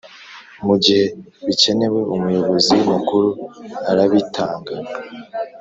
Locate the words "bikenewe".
1.47-1.99